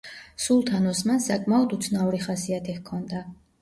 [0.45, 3.27] სულთან ოსმანს საკმაოდ უცნაური ხასიათი ჰქონდა.